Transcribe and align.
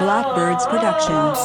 Blaqbirds 0.00 0.64
Productions. 0.66 1.40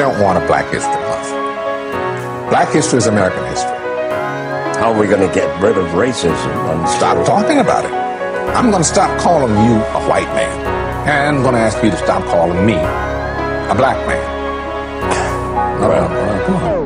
Don't 0.00 0.18
want 0.18 0.42
a 0.42 0.46
Black 0.46 0.64
History 0.72 1.02
Month. 1.12 1.28
Black 2.48 2.72
history 2.72 2.96
is 2.96 3.06
American 3.06 3.44
history. 3.44 3.76
How 4.80 4.94
are 4.94 4.98
we 4.98 5.06
going 5.06 5.20
to 5.20 5.32
get 5.34 5.46
rid 5.62 5.76
of 5.76 5.86
racism? 5.88 6.52
I'm 6.66 6.86
Stop 6.88 7.26
talking 7.26 7.58
about 7.58 7.84
it. 7.84 7.92
I'm 8.56 8.70
going 8.70 8.82
to 8.82 8.88
stop 8.88 9.20
calling 9.20 9.52
you 9.52 9.74
a 9.76 10.08
white 10.08 10.26
man. 10.34 10.66
And 11.06 11.36
I'm 11.36 11.42
going 11.42 11.54
to 11.54 11.60
ask 11.60 11.84
you 11.84 11.90
to 11.90 11.96
stop 11.98 12.24
calling 12.24 12.64
me 12.64 12.76
a 12.76 13.74
black 13.76 13.98
man. 14.08 14.40
Well, 15.80 15.92
Uh, 15.92 16.46
come 16.46 16.56
on. 16.56 16.79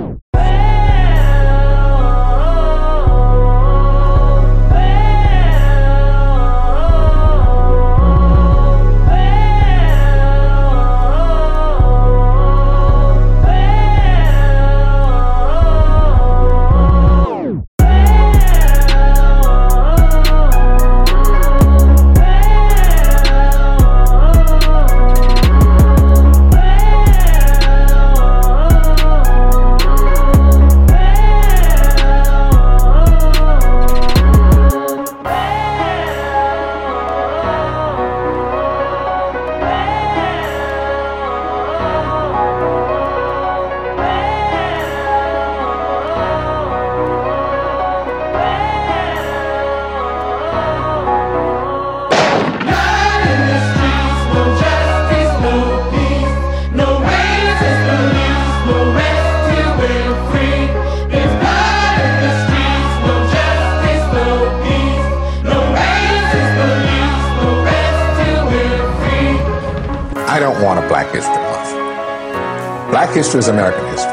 I 70.35 70.41
don't 70.41 70.61
want 70.65 70.85
a 70.85 70.89
Black 70.89 71.15
History 71.15 71.33
Month. 71.33 72.91
Black 72.91 73.15
history 73.15 73.39
is 73.39 73.47
American 73.47 73.87
history. 73.87 74.11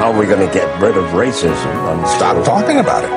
how 0.00 0.10
are 0.10 0.18
we 0.18 0.24
going 0.24 0.40
to 0.40 0.50
get 0.54 0.64
rid 0.80 0.96
of 0.96 1.04
racism? 1.10 2.06
Stop 2.16 2.42
talking 2.46 2.78
about 2.78 3.04
it. 3.04 3.10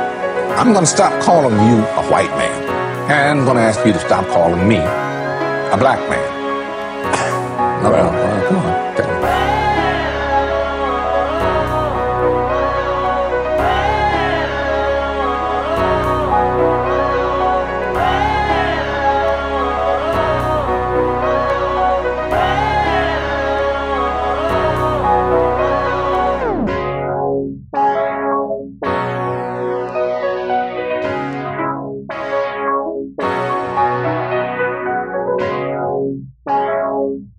I'm 0.59 0.73
going 0.73 0.83
to 0.83 0.91
stop 0.91 1.23
calling 1.23 1.53
you 1.53 1.77
a 1.85 2.03
white 2.11 2.31
man. 2.31 3.09
And 3.09 3.39
I'm 3.39 3.45
going 3.45 3.55
to 3.55 3.63
ask 3.63 3.85
you 3.85 3.93
to 3.93 3.99
stop 3.99 4.27
calling 4.27 4.67
me 4.67 4.75
a 4.75 5.77
black 5.79 6.01
man. 6.09 6.35
Well, 7.85 8.09
uh, 8.09 8.47
come 8.49 8.57
on. 8.57 9.14
Bye. 36.95 37.34